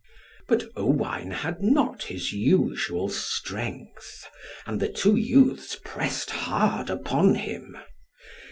But 0.47 0.63
Owain 0.75 1.29
had 1.29 1.61
not 1.61 2.01
his 2.05 2.33
usual 2.33 3.07
strength, 3.07 4.25
and 4.65 4.79
the 4.79 4.89
two 4.89 5.15
youths 5.15 5.77
pressed 5.85 6.31
hard 6.31 6.89
upon 6.89 7.35
him. 7.35 7.77